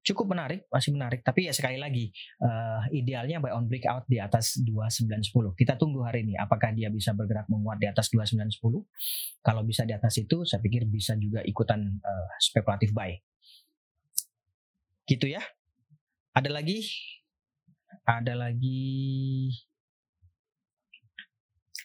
cukup 0.00 0.32
menarik, 0.32 0.64
masih 0.72 0.96
menarik. 0.96 1.20
Tapi 1.20 1.48
ya 1.48 1.52
sekali 1.52 1.76
lagi, 1.76 2.08
uh, 2.40 2.88
idealnya 2.88 3.36
buy 3.40 3.52
on 3.52 3.68
breakout 3.68 4.08
di 4.08 4.16
atas 4.16 4.56
2910. 4.64 5.52
Kita 5.56 5.76
tunggu 5.76 6.00
hari 6.00 6.24
ini, 6.24 6.40
apakah 6.40 6.72
dia 6.72 6.88
bisa 6.88 7.12
bergerak 7.12 7.46
menguat 7.52 7.76
di 7.76 7.88
atas 7.88 8.08
2910. 8.08 8.88
Kalau 9.44 9.62
bisa 9.64 9.84
di 9.84 9.92
atas 9.92 10.16
itu, 10.16 10.42
saya 10.48 10.60
pikir 10.64 10.88
bisa 10.88 11.16
juga 11.20 11.44
ikutan 11.44 11.80
uh, 12.00 12.28
spekulatif 12.40 12.96
buy. 12.96 13.12
Gitu 15.04 15.28
ya. 15.28 15.44
Ada 16.32 16.48
lagi? 16.48 16.80
Ada 18.08 18.32
lagi 18.38 19.50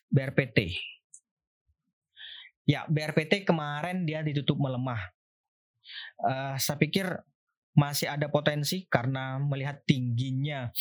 BRPT. 0.07 0.71
Ya, 2.65 2.87
BRPT 2.87 3.45
kemarin 3.45 4.07
dia 4.07 4.23
ditutup 4.23 4.57
melemah. 4.57 5.13
Uh, 6.17 6.57
saya 6.57 6.81
pikir 6.81 7.05
masih 7.75 8.07
ada 8.07 8.31
potensi 8.31 8.87
karena 8.87 9.35
melihat 9.37 9.83
tingginya 9.83 10.71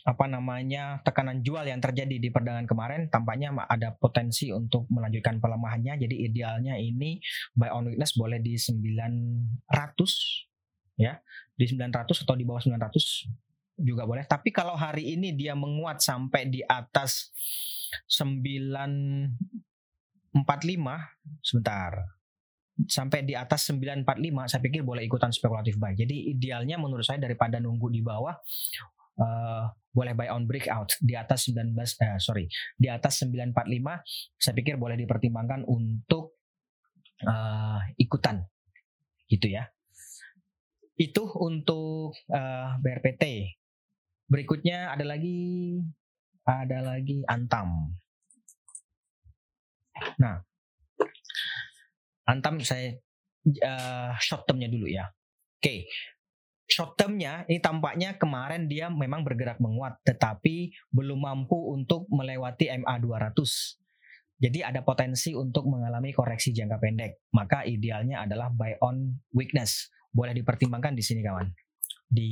apa 0.00 0.24
namanya 0.24 1.04
tekanan 1.04 1.44
jual 1.44 1.60
yang 1.68 1.76
terjadi 1.76 2.16
di 2.16 2.28
perdagangan 2.32 2.64
kemarin 2.64 3.12
tampaknya 3.12 3.52
ada 3.68 3.92
potensi 3.92 4.48
untuk 4.48 4.88
melanjutkan 4.88 5.38
pelemahannya. 5.38 6.00
Jadi 6.00 6.24
idealnya 6.24 6.74
ini 6.80 7.20
buy 7.52 7.68
on 7.70 7.92
weakness 7.92 8.16
boleh 8.16 8.40
di 8.40 8.56
900 8.56 9.68
ya. 10.96 11.20
Di 11.52 11.64
900 11.68 12.24
atau 12.24 12.34
di 12.36 12.44
bawah 12.48 12.64
900 12.64 13.28
juga 13.80 14.08
boleh. 14.08 14.24
Tapi 14.24 14.48
kalau 14.52 14.72
hari 14.76 15.16
ini 15.16 15.36
dia 15.36 15.52
menguat 15.52 16.00
sampai 16.00 16.48
di 16.48 16.64
atas 16.64 17.28
945 18.08 19.36
sebentar 21.44 22.19
sampai 22.86 23.26
di 23.26 23.34
atas 23.34 23.68
945 23.72 24.06
saya 24.46 24.60
pikir 24.62 24.86
boleh 24.86 25.04
ikutan 25.04 25.34
spekulatif 25.34 25.76
buy. 25.76 25.92
Jadi 25.92 26.32
idealnya 26.32 26.78
menurut 26.78 27.04
saya 27.04 27.20
daripada 27.20 27.58
nunggu 27.58 27.90
di 27.90 28.00
bawah 28.00 28.36
uh, 29.20 29.64
boleh 29.90 30.14
buy 30.14 30.30
on 30.30 30.46
breakout 30.46 30.94
di 31.02 31.18
atas 31.18 31.50
19 31.50 31.74
eh, 31.74 32.18
sorry 32.22 32.46
di 32.78 32.86
atas 32.86 33.26
945 33.26 33.58
saya 34.38 34.54
pikir 34.54 34.78
boleh 34.78 34.94
dipertimbangkan 34.94 35.66
untuk 35.66 36.38
uh, 37.26 37.80
ikutan 37.98 38.46
gitu 39.30 39.46
ya. 39.50 39.68
Itu 41.00 41.24
untuk 41.40 42.12
uh, 42.28 42.76
BRPT. 42.78 43.56
Berikutnya 44.28 44.92
ada 44.92 45.02
lagi 45.02 45.80
ada 46.44 46.78
lagi 46.84 47.24
Antam. 47.26 47.94
Nah, 50.20 50.40
Antam 52.30 52.62
saya 52.62 52.94
uh, 53.66 54.14
short 54.22 54.46
termnya 54.46 54.70
dulu 54.70 54.86
ya. 54.86 55.10
Oke. 55.58 55.60
Okay. 55.60 55.80
short 56.70 56.94
termnya 56.94 57.42
ini 57.50 57.58
tampaknya 57.58 58.14
kemarin 58.14 58.70
dia 58.70 58.86
memang 58.86 59.26
bergerak 59.26 59.58
menguat 59.58 59.98
tetapi 60.06 60.70
belum 60.94 61.26
mampu 61.26 61.74
untuk 61.74 62.06
melewati 62.14 62.70
MA 62.78 62.94
200. 63.02 63.34
Jadi 64.40 64.62
ada 64.62 64.80
potensi 64.86 65.34
untuk 65.34 65.66
mengalami 65.66 66.14
koreksi 66.14 66.54
jangka 66.54 66.78
pendek. 66.78 67.26
Maka 67.34 67.66
idealnya 67.66 68.22
adalah 68.22 68.54
buy 68.54 68.78
on 68.80 69.18
weakness. 69.34 69.90
Boleh 70.14 70.30
dipertimbangkan 70.32 70.94
di 70.94 71.02
sini 71.02 71.20
kawan. 71.26 71.50
Di 72.06 72.30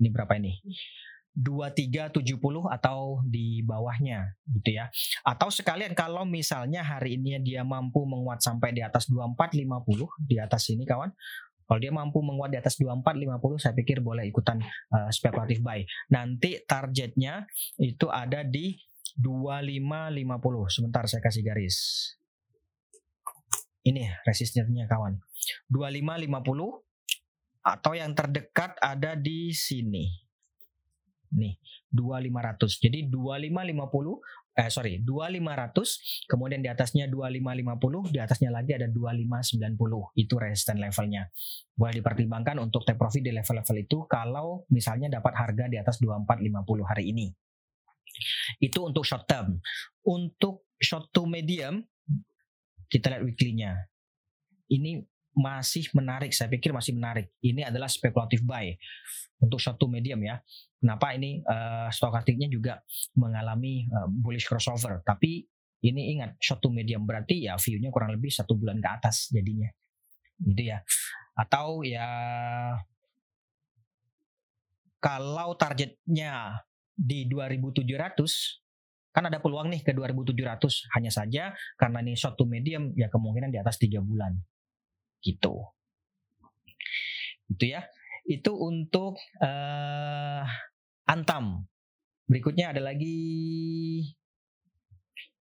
ini 0.00 0.08
berapa 0.08 0.34
ini? 0.40 0.58
2370 1.34 2.70
atau 2.70 3.18
di 3.26 3.58
bawahnya 3.66 4.38
gitu 4.54 4.78
ya. 4.78 4.86
Atau 5.26 5.50
sekalian 5.50 5.90
kalau 5.98 6.22
misalnya 6.22 6.86
hari 6.86 7.18
ini 7.18 7.42
dia 7.42 7.66
mampu 7.66 8.06
menguat 8.06 8.38
sampai 8.38 8.70
di 8.70 8.86
atas 8.86 9.10
2450 9.10 9.58
di 10.22 10.38
atas 10.38 10.70
ini 10.70 10.86
kawan. 10.86 11.10
Kalau 11.64 11.80
dia 11.80 11.90
mampu 11.90 12.22
menguat 12.22 12.54
di 12.54 12.58
atas 12.60 12.78
2450 12.78 13.58
saya 13.58 13.74
pikir 13.74 13.98
boleh 13.98 14.30
ikutan 14.30 14.62
uh, 14.94 15.10
spekulatif 15.10 15.58
buy. 15.58 15.82
Nanti 16.14 16.62
targetnya 16.62 17.50
itu 17.82 18.06
ada 18.06 18.46
di 18.46 18.78
2550. 19.18 20.70
Sebentar 20.70 21.02
saya 21.10 21.22
kasih 21.24 21.42
garis. 21.42 21.76
Ini 23.84 24.22
resistennya 24.22 24.86
kawan. 24.86 25.18
2550 25.72 26.84
atau 27.64 27.92
yang 27.96 28.12
terdekat 28.12 28.76
ada 28.78 29.16
di 29.16 29.48
sini 29.56 30.23
nih 31.34 31.58
2500 31.90 32.84
jadi 32.84 32.98
2550 33.10 34.54
eh 34.54 34.70
sorry 34.70 35.02
2500 35.02 36.30
kemudian 36.30 36.62
di 36.62 36.70
atasnya 36.70 37.10
2550 37.10 38.14
di 38.14 38.18
atasnya 38.22 38.54
lagi 38.54 38.78
ada 38.78 38.86
2590 38.86 40.14
itu 40.14 40.34
resisten 40.38 40.78
levelnya. 40.78 41.26
Boleh 41.74 41.98
dipertimbangkan 41.98 42.62
untuk 42.62 42.86
take 42.86 42.94
profit 42.94 43.26
di 43.26 43.34
level-level 43.34 43.76
itu 43.82 44.06
kalau 44.06 44.62
misalnya 44.70 45.10
dapat 45.10 45.34
harga 45.34 45.66
di 45.66 45.74
atas 45.74 45.98
2450 45.98 46.86
hari 46.86 47.10
ini. 47.10 47.26
Itu 48.62 48.86
untuk 48.86 49.02
short 49.02 49.26
term. 49.26 49.58
Untuk 50.06 50.70
short 50.78 51.10
to 51.10 51.26
medium 51.26 51.82
kita 52.86 53.10
lihat 53.10 53.26
weekly-nya. 53.26 53.90
Ini 54.70 55.02
masih 55.34 55.90
menarik 55.98 56.30
saya 56.30 56.46
pikir 56.46 56.70
masih 56.70 56.94
menarik. 56.94 57.26
Ini 57.42 57.74
adalah 57.74 57.90
spekulatif 57.90 58.46
buy. 58.46 58.70
Untuk 59.42 59.58
short 59.58 59.82
to 59.82 59.90
medium 59.90 60.22
ya 60.22 60.38
Kenapa 60.84 61.16
ini 61.16 61.40
uh, 61.40 61.88
stokastiknya 61.88 62.44
juga 62.52 62.84
mengalami 63.16 63.88
uh, 63.88 64.04
bullish 64.04 64.44
crossover. 64.44 65.00
Tapi 65.00 65.40
ini 65.80 66.12
ingat 66.12 66.36
short 66.36 66.60
to 66.60 66.68
medium 66.68 67.08
berarti 67.08 67.48
ya 67.48 67.56
view-nya 67.56 67.88
kurang 67.88 68.12
lebih 68.12 68.28
satu 68.28 68.52
bulan 68.52 68.84
ke 68.84 68.88
atas 68.92 69.32
jadinya. 69.32 69.72
Gitu 70.44 70.68
ya. 70.68 70.84
Atau 71.40 71.88
ya 71.88 72.04
kalau 75.00 75.56
targetnya 75.56 76.60
di 76.92 77.32
2700 77.32 78.20
kan 79.16 79.24
ada 79.24 79.40
peluang 79.40 79.72
nih 79.72 79.80
ke 79.80 79.96
2700 79.96 80.92
hanya 81.00 81.08
saja 81.08 81.56
karena 81.80 82.04
ini 82.04 82.12
short 82.12 82.36
to 82.36 82.44
medium 82.44 82.92
ya 82.92 83.08
kemungkinan 83.08 83.48
di 83.48 83.56
atas 83.56 83.80
tiga 83.80 84.04
bulan 84.04 84.36
gitu 85.24 85.64
itu 87.48 87.72
ya 87.72 87.86
itu 88.24 88.52
untuk 88.56 89.20
uh, 89.44 90.42
Antam. 91.04 91.68
Berikutnya 92.24 92.72
ada 92.72 92.80
lagi 92.80 93.16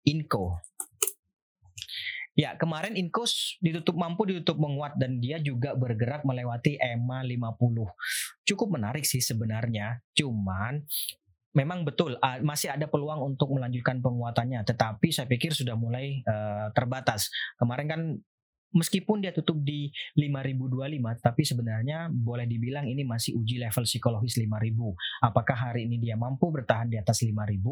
Inco. 0.06 0.62
Ya, 2.38 2.54
kemarin 2.54 2.94
Inco 2.94 3.26
ditutup 3.58 3.98
mampu 3.98 4.30
ditutup 4.30 4.62
menguat 4.62 4.94
dan 4.94 5.18
dia 5.18 5.42
juga 5.42 5.74
bergerak 5.74 6.22
melewati 6.22 6.78
EMA 6.78 7.26
50. 7.26 8.46
Cukup 8.46 8.68
menarik 8.78 9.02
sih 9.02 9.18
sebenarnya. 9.18 9.98
Cuman 10.14 10.86
memang 11.50 11.82
betul 11.82 12.14
masih 12.46 12.70
ada 12.70 12.86
peluang 12.86 13.34
untuk 13.34 13.50
melanjutkan 13.58 13.98
penguatannya, 13.98 14.62
tetapi 14.62 15.10
saya 15.10 15.26
pikir 15.26 15.50
sudah 15.50 15.74
mulai 15.74 16.22
uh, 16.22 16.70
terbatas. 16.70 17.26
Kemarin 17.58 17.86
kan 17.90 18.00
meskipun 18.74 19.24
dia 19.24 19.32
tutup 19.32 19.60
di 19.64 19.88
5025 20.16 21.24
tapi 21.24 21.42
sebenarnya 21.44 22.12
boleh 22.12 22.44
dibilang 22.44 22.84
ini 22.84 23.04
masih 23.04 23.36
uji 23.38 23.60
level 23.60 23.84
psikologis 23.88 24.36
5000 24.36 25.24
apakah 25.24 25.56
hari 25.56 25.88
ini 25.88 25.96
dia 25.96 26.20
mampu 26.20 26.52
bertahan 26.52 26.92
di 26.92 27.00
atas 27.00 27.24
5000 27.24 27.64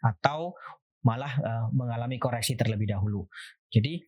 atau 0.00 0.56
malah 1.02 1.32
uh, 1.42 1.66
mengalami 1.74 2.16
koreksi 2.16 2.56
terlebih 2.56 2.88
dahulu 2.88 3.26
jadi 3.68 4.00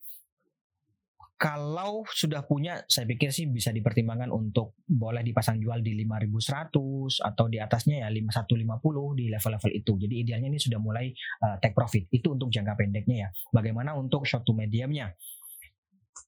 kalau 1.34 2.06
sudah 2.08 2.46
punya 2.46 2.86
saya 2.86 3.04
pikir 3.04 3.28
sih 3.28 3.50
bisa 3.50 3.74
dipertimbangkan 3.74 4.30
untuk 4.30 4.80
boleh 4.86 5.20
dipasang 5.20 5.60
jual 5.60 5.82
di 5.82 5.92
5100 6.06 7.20
atau 7.20 7.44
di 7.50 7.58
atasnya 7.60 8.06
ya 8.06 8.08
5150 8.08 9.18
di 9.18 9.24
level-level 9.28 9.72
itu. 9.76 9.92
Jadi 9.98 10.14
idealnya 10.24 10.48
ini 10.48 10.62
sudah 10.62 10.80
mulai 10.80 11.10
uh, 11.44 11.58
take 11.58 11.74
profit. 11.76 12.08
Itu 12.08 12.38
untuk 12.38 12.48
jangka 12.48 12.78
pendeknya 12.78 13.16
ya. 13.18 13.28
Bagaimana 13.50 13.92
untuk 13.92 14.24
short 14.24 14.46
to 14.46 14.54
mediumnya? 14.54 15.12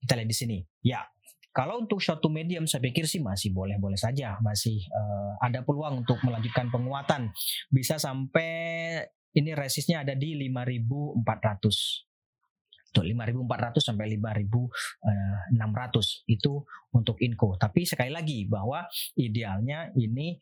Kita 0.03 0.19
lihat 0.19 0.29
di 0.29 0.37
sini. 0.37 0.59
Ya, 0.83 1.07
kalau 1.57 1.81
untuk 1.81 2.05
short 2.05 2.21
to 2.21 2.29
medium 2.29 2.69
saya 2.69 2.85
pikir 2.85 3.09
sih 3.09 3.25
masih 3.25 3.57
boleh-boleh 3.57 3.97
saja, 3.97 4.37
masih 4.45 4.85
uh, 4.93 5.41
ada 5.41 5.65
peluang 5.65 6.05
untuk 6.05 6.21
melanjutkan 6.21 6.69
penguatan. 6.69 7.33
Bisa 7.73 7.97
sampai 7.97 9.01
ini 9.33 9.57
resistnya 9.57 10.05
ada 10.05 10.13
di 10.13 10.37
5400. 10.37 12.93
Tuh 12.93 13.05
5400 13.05 13.81
sampai 13.81 14.05
5600 14.17 15.09
eh, 15.09 16.33
itu 16.33 16.65
untuk 16.93 17.17
Inco. 17.25 17.57
Tapi 17.57 17.89
sekali 17.89 18.13
lagi 18.13 18.45
bahwa 18.49 18.85
idealnya 19.17 19.93
ini 19.97 20.37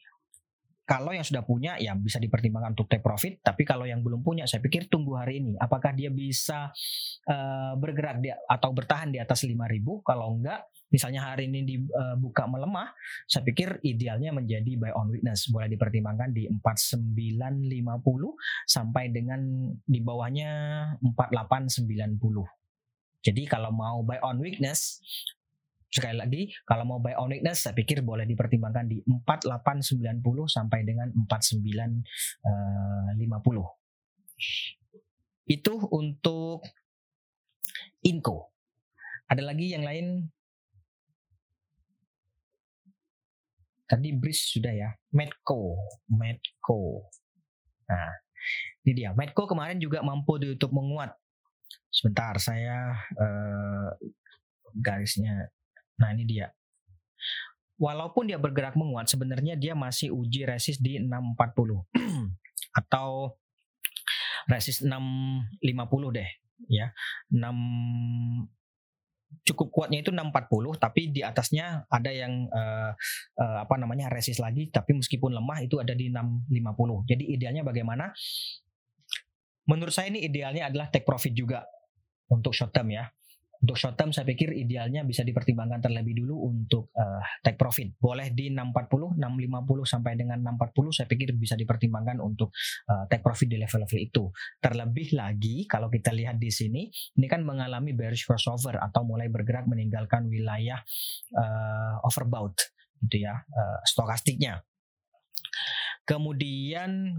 kalau 0.85 1.17
yang 1.17 1.25
sudah 1.25 1.41
punya 1.41 1.81
ya 1.81 1.97
bisa 1.97 2.21
dipertimbangkan 2.21 2.77
untuk 2.77 2.93
take 2.93 3.01
profit. 3.01 3.41
Tapi 3.41 3.65
kalau 3.65 3.89
yang 3.89 4.05
belum 4.05 4.21
punya 4.21 4.45
saya 4.45 4.61
pikir 4.61 4.93
tunggu 4.93 5.17
hari 5.17 5.41
ini. 5.41 5.57
Apakah 5.57 5.97
dia 5.97 6.13
bisa 6.13 6.69
uh, 7.29 7.73
bergerak 7.81 8.21
di, 8.21 8.29
atau 8.29 8.71
bertahan 8.77 9.09
di 9.09 9.17
atas 9.17 9.49
5000 9.49 9.57
kalau 10.05 10.37
enggak 10.37 10.69
misalnya 10.93 11.33
hari 11.33 11.49
ini 11.49 11.65
dibuka 11.65 12.45
uh, 12.47 12.51
melemah 12.53 12.93
saya 13.27 13.43
pikir 13.43 13.83
idealnya 13.83 14.31
menjadi 14.37 14.77
buy 14.77 14.93
on 14.93 15.09
weakness. 15.09 15.49
Boleh 15.49 15.73
dipertimbangkan 15.73 16.37
di 16.37 16.53
4950 16.53 17.89
sampai 18.69 19.09
dengan 19.09 19.41
di 19.89 20.05
bawahnya 20.05 20.53
4890 21.01 22.21
jadi 23.25 23.49
kalau 23.49 23.73
mau 23.73 24.05
buy 24.05 24.21
on 24.21 24.37
weakness 24.37 25.01
sekali 25.95 26.19
lagi 26.19 26.43
kalau 26.67 26.83
mau 26.83 26.99
buy 26.99 27.15
on 27.15 27.31
saya 27.55 27.71
pikir 27.71 28.03
boleh 28.03 28.27
dipertimbangkan 28.27 28.91
di 28.91 28.99
4890 29.07 30.19
sampai 30.51 30.83
dengan 30.83 31.15
4950 31.15 32.51
uh, 32.51 33.71
itu 35.47 35.75
untuk 35.95 36.67
Inco 38.03 38.55
ada 39.25 39.41
lagi 39.41 39.73
yang 39.73 39.85
lain? 39.85 40.29
Tadi 43.85 44.09
Bris 44.17 44.53
sudah 44.53 44.73
ya 44.73 44.91
Medco 45.13 45.77
Medco. 46.09 47.09
Nah 47.89 48.13
ini 48.85 48.93
dia. 48.93 49.11
Medco 49.17 49.49
kemarin 49.49 49.81
juga 49.81 50.05
mampu 50.05 50.37
di 50.41 50.53
YouTube 50.53 50.77
menguat. 50.77 51.13
Sebentar 51.89 52.37
saya 52.41 52.97
uh, 53.17 53.91
garisnya 54.77 55.49
Nah 56.01 56.09
ini 56.15 56.25
dia. 56.27 56.51
Walaupun 57.75 58.31
dia 58.31 58.39
bergerak 58.39 58.79
menguat, 58.79 59.11
sebenarnya 59.11 59.59
dia 59.59 59.75
masih 59.75 60.15
uji 60.15 60.47
resist 60.47 60.79
di 60.79 61.03
640 61.03 61.83
atau 62.81 63.35
resist 64.47 64.87
650 64.87 66.17
deh, 66.17 66.31
ya. 66.71 66.95
6 67.35 68.47
cukup 69.43 69.75
kuatnya 69.75 69.99
itu 69.99 70.15
640 70.15 70.79
tapi 70.79 71.11
di 71.11 71.21
atasnya 71.27 71.83
ada 71.91 72.11
yang 72.15 72.47
uh, 72.55 72.95
uh, 73.35 73.59
apa 73.67 73.75
namanya 73.75 74.07
resist 74.07 74.39
lagi 74.39 74.71
tapi 74.71 74.95
meskipun 74.95 75.35
lemah 75.35 75.59
itu 75.67 75.83
ada 75.83 75.91
di 75.91 76.07
650. 76.07 77.11
Jadi 77.11 77.25
idealnya 77.35 77.67
bagaimana? 77.67 78.15
Menurut 79.67 79.91
saya 79.91 80.13
ini 80.13 80.23
idealnya 80.23 80.71
adalah 80.71 80.93
take 80.93 81.09
profit 81.09 81.35
juga 81.35 81.67
untuk 82.31 82.55
short 82.55 82.71
term 82.71 82.95
ya. 82.95 83.11
Untuk 83.65 83.81
short 83.81 83.97
term 83.97 84.13
saya 84.13 84.29
pikir 84.29 84.53
idealnya 84.53 85.09
bisa 85.09 85.25
dipertimbangkan 85.25 85.81
terlebih 85.81 86.21
dulu 86.21 86.53
untuk 86.53 86.93
uh, 87.01 87.25
take 87.41 87.57
profit. 87.57 87.97
Boleh 87.97 88.29
di 88.29 88.53
640, 88.53 89.17
650 89.17 89.89
sampai 89.89 90.13
dengan 90.21 90.37
640 90.45 90.93
saya 90.93 91.09
pikir 91.09 91.33
bisa 91.33 91.57
dipertimbangkan 91.57 92.21
untuk 92.21 92.53
uh, 92.93 93.09
take 93.09 93.25
profit 93.25 93.49
di 93.49 93.57
level-level 93.57 93.97
itu. 94.05 94.29
Terlebih 94.61 95.17
lagi 95.17 95.65
kalau 95.65 95.89
kita 95.89 96.13
lihat 96.13 96.37
di 96.37 96.53
sini 96.53 96.93
ini 96.93 97.25
kan 97.25 97.41
mengalami 97.41 97.97
bearish 97.97 98.29
crossover 98.29 98.77
atau 98.77 99.01
mulai 99.01 99.33
bergerak 99.33 99.65
meninggalkan 99.65 100.29
wilayah 100.29 100.85
uh, 101.33 102.05
overbought 102.05 102.69
gitu 103.09 103.25
ya, 103.25 103.49
uh, 103.49 103.81
stokastiknya. 103.89 104.61
Kemudian 106.05 107.17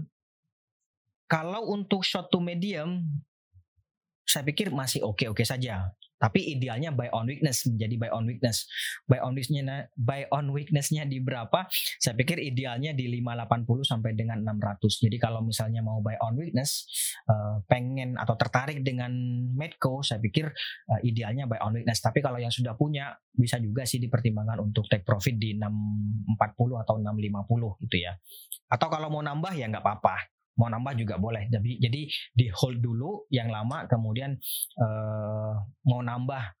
kalau 1.26 1.74
untuk 1.74 2.06
short 2.06 2.30
to 2.30 2.38
medium 2.38 3.02
saya 4.22 4.46
pikir 4.46 4.70
masih 4.70 5.02
oke-oke 5.02 5.42
saja 5.42 5.90
Tapi 6.16 6.56
idealnya 6.56 6.92
buy 6.92 7.12
on 7.12 7.28
weakness 7.28 7.68
menjadi 7.68 7.94
buy 8.00 8.10
on 8.12 8.24
weakness. 8.24 8.64
Buy 9.04 9.20
on 9.20 9.36
weaknessnya 9.36 9.92
buy 9.96 10.24
on 10.32 10.48
weaknessnya 10.48 11.04
di 11.04 11.20
berapa? 11.20 11.68
Saya 12.00 12.16
pikir 12.16 12.40
idealnya 12.40 12.96
di 12.96 13.04
580 13.20 13.84
sampai 13.84 14.16
dengan 14.16 14.40
600. 14.40 15.04
Jadi 15.08 15.16
kalau 15.20 15.44
misalnya 15.44 15.84
mau 15.84 16.00
buy 16.00 16.16
on 16.24 16.40
weakness, 16.40 16.88
uh, 17.28 17.60
pengen 17.68 18.16
atau 18.16 18.32
tertarik 18.40 18.80
dengan 18.80 19.12
Medco, 19.52 20.00
saya 20.00 20.16
pikir 20.20 20.48
uh, 20.88 21.00
idealnya 21.04 21.44
buy 21.44 21.60
on 21.60 21.76
weakness. 21.76 22.00
Tapi 22.00 22.24
kalau 22.24 22.40
yang 22.40 22.52
sudah 22.52 22.72
punya 22.76 23.12
bisa 23.36 23.60
juga 23.60 23.84
sih 23.84 24.00
dipertimbangkan 24.00 24.64
untuk 24.64 24.88
take 24.88 25.04
profit 25.04 25.36
di 25.36 25.52
640 25.56 26.82
atau 26.82 26.94
650 26.96 27.84
gitu 27.84 27.96
ya. 28.00 28.16
Atau 28.72 28.88
kalau 28.88 29.12
mau 29.12 29.20
nambah 29.20 29.52
ya 29.52 29.68
nggak 29.68 29.84
apa-apa 29.84 30.35
mau 30.56 30.68
nambah 30.72 30.96
juga 30.96 31.20
boleh. 31.20 31.46
Jadi 31.52 31.78
jadi 31.78 32.00
di 32.32 32.46
hold 32.52 32.80
dulu 32.80 33.28
yang 33.28 33.52
lama 33.52 33.84
kemudian 33.86 34.36
uh, 34.80 35.52
mau 35.84 36.00
nambah 36.00 36.56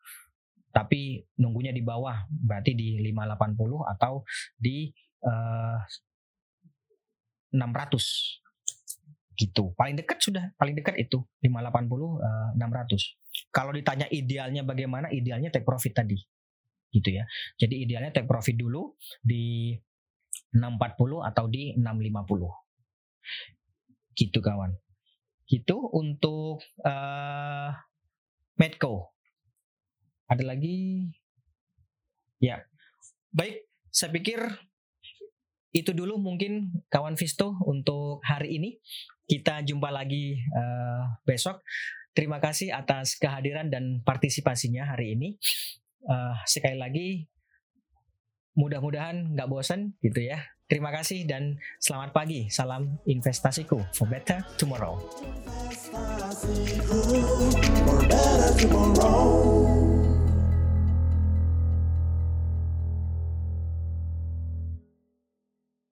tapi 0.70 1.24
nunggunya 1.40 1.72
di 1.72 1.80
bawah 1.80 2.28
berarti 2.28 2.76
di 2.76 3.00
580 3.00 3.56
atau 3.96 4.20
di 4.60 4.92
uh, 5.24 5.80
eh, 5.80 7.56
600 7.56 9.40
gitu. 9.40 9.72
Paling 9.72 9.96
dekat 9.96 10.20
sudah 10.20 10.52
paling 10.60 10.76
dekat 10.76 11.00
itu 11.00 11.24
580 11.40 11.48
uh, 11.48 12.52
600 12.60 13.48
kalau 13.48 13.72
ditanya 13.72 14.04
idealnya 14.12 14.60
bagaimana 14.68 15.08
idealnya 15.08 15.48
take 15.48 15.64
profit 15.64 15.96
tadi. 15.96 16.20
Gitu 16.92 17.08
ya. 17.08 17.24
Jadi 17.56 17.88
idealnya 17.88 18.12
take 18.12 18.28
profit 18.28 18.60
dulu 18.60 18.92
di 19.24 19.72
640 20.52 21.24
atau 21.24 21.44
di 21.48 21.72
650 21.72 23.55
gitu 24.16 24.40
kawan. 24.40 24.72
Gitu 25.46 25.76
untuk 25.92 26.64
uh, 26.82 27.70
Medco. 28.58 29.12
Ada 30.26 30.42
lagi? 30.42 31.06
Ya. 32.42 32.64
Baik 33.30 33.68
saya 33.92 34.10
pikir 34.10 34.40
itu 35.76 35.92
dulu 35.92 36.16
mungkin 36.16 36.72
kawan 36.88 37.14
Visto 37.20 37.54
untuk 37.68 38.24
hari 38.24 38.56
ini. 38.56 38.80
Kita 39.28 39.60
jumpa 39.62 39.92
lagi 39.92 40.40
uh, 40.56 41.20
besok. 41.28 41.60
Terima 42.16 42.40
kasih 42.40 42.72
atas 42.72 43.20
kehadiran 43.20 43.68
dan 43.68 44.00
partisipasinya 44.00 44.88
hari 44.88 45.14
ini. 45.14 45.36
Uh, 46.06 46.32
sekali 46.48 46.78
lagi 46.80 47.08
mudah-mudahan 48.56 49.36
nggak 49.36 49.50
bosan 49.52 49.92
gitu 50.00 50.24
ya 50.32 50.40
Terima 50.66 50.90
kasih 50.90 51.22
dan 51.30 51.62
selamat 51.78 52.10
pagi. 52.10 52.50
Salam 52.50 52.98
investasiku 53.06 53.78
for 53.94 54.10
better 54.10 54.42
tomorrow. 54.58 54.98